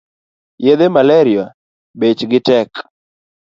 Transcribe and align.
Yedhe 0.65 0.87
malaria 0.95 1.45
bech 1.99 2.21
gi 2.29 2.39
tek 2.47 2.71